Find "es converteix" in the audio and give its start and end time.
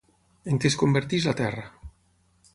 0.73-1.29